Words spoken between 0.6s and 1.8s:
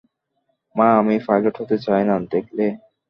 মা, আমি পাইলট হতে